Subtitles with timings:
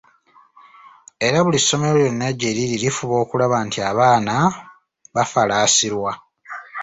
[1.27, 4.35] Era buli ssomero lyonna gye liri, lifuba okulaba nti abaana
[5.13, 6.11] bafalaasirwa